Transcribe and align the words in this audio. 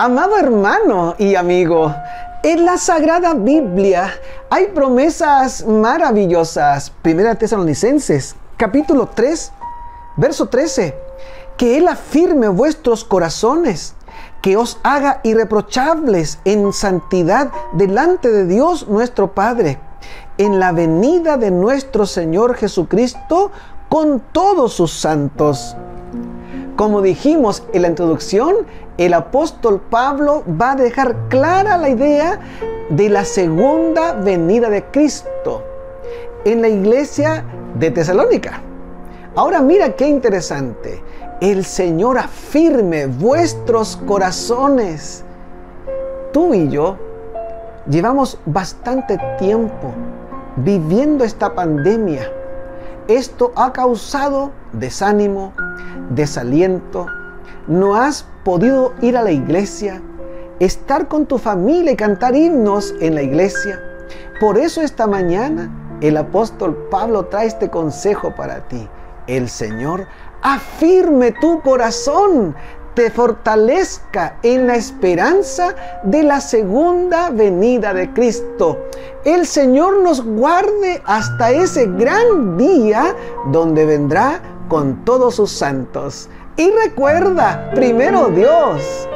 Amado 0.00 0.36
hermano 0.38 1.16
y 1.18 1.34
amigo, 1.34 1.92
en 2.44 2.64
la 2.64 2.78
Sagrada 2.78 3.34
Biblia 3.34 4.12
hay 4.48 4.68
promesas 4.68 5.66
maravillosas. 5.66 6.92
Primera 7.02 7.34
Tesalonicenses, 7.34 8.36
capítulo 8.56 9.08
3, 9.12 9.50
verso 10.16 10.46
13. 10.46 10.94
Que 11.56 11.78
Él 11.78 11.88
afirme 11.88 12.46
vuestros 12.46 13.02
corazones, 13.02 13.96
que 14.40 14.56
os 14.56 14.78
haga 14.84 15.18
irreprochables 15.24 16.38
en 16.44 16.72
santidad 16.72 17.50
delante 17.72 18.30
de 18.30 18.46
Dios 18.46 18.86
nuestro 18.86 19.34
Padre, 19.34 19.80
en 20.36 20.60
la 20.60 20.70
venida 20.70 21.38
de 21.38 21.50
nuestro 21.50 22.06
Señor 22.06 22.54
Jesucristo 22.54 23.50
con 23.88 24.20
todos 24.30 24.74
sus 24.74 24.92
santos. 24.92 25.74
Como 26.78 27.02
dijimos 27.02 27.64
en 27.72 27.82
la 27.82 27.88
introducción, 27.88 28.54
el 28.98 29.12
apóstol 29.12 29.80
Pablo 29.90 30.44
va 30.48 30.70
a 30.70 30.76
dejar 30.76 31.16
clara 31.28 31.76
la 31.76 31.88
idea 31.88 32.38
de 32.88 33.08
la 33.08 33.24
segunda 33.24 34.12
venida 34.12 34.70
de 34.70 34.84
Cristo 34.84 35.64
en 36.44 36.62
la 36.62 36.68
iglesia 36.68 37.44
de 37.80 37.90
Tesalónica. 37.90 38.62
Ahora 39.34 39.60
mira 39.60 39.96
qué 39.96 40.06
interesante. 40.06 41.02
El 41.40 41.64
Señor 41.64 42.16
afirme 42.16 43.06
vuestros 43.06 43.96
corazones. 44.06 45.24
Tú 46.32 46.54
y 46.54 46.68
yo 46.68 46.96
llevamos 47.90 48.38
bastante 48.46 49.18
tiempo 49.36 49.92
viviendo 50.54 51.24
esta 51.24 51.52
pandemia. 51.56 52.30
Esto 53.08 53.52
ha 53.56 53.72
causado 53.72 54.52
desánimo, 54.74 55.54
desaliento, 56.10 57.06
no 57.66 57.96
has 57.96 58.26
podido 58.44 58.92
ir 59.00 59.16
a 59.16 59.22
la 59.22 59.30
iglesia, 59.30 60.02
estar 60.60 61.08
con 61.08 61.24
tu 61.24 61.38
familia 61.38 61.92
y 61.92 61.96
cantar 61.96 62.36
himnos 62.36 62.94
en 63.00 63.14
la 63.14 63.22
iglesia. 63.22 63.80
Por 64.40 64.58
eso 64.58 64.82
esta 64.82 65.06
mañana 65.06 65.70
el 66.02 66.18
apóstol 66.18 66.76
Pablo 66.90 67.24
trae 67.24 67.46
este 67.46 67.70
consejo 67.70 68.34
para 68.34 68.68
ti. 68.68 68.86
El 69.26 69.48
Señor 69.48 70.06
afirme 70.42 71.32
tu 71.32 71.62
corazón, 71.62 72.54
te 72.98 73.12
fortalezca 73.12 74.38
en 74.42 74.66
la 74.66 74.74
esperanza 74.74 75.72
de 76.02 76.24
la 76.24 76.40
segunda 76.40 77.30
venida 77.30 77.94
de 77.94 78.12
Cristo. 78.12 78.76
El 79.24 79.46
Señor 79.46 80.02
nos 80.02 80.20
guarde 80.20 81.00
hasta 81.04 81.52
ese 81.52 81.86
gran 81.86 82.58
día 82.58 83.14
donde 83.52 83.86
vendrá 83.86 84.40
con 84.68 85.04
todos 85.04 85.36
sus 85.36 85.52
santos. 85.52 86.28
Y 86.56 86.72
recuerda, 86.72 87.70
primero 87.72 88.30
Dios 88.30 89.07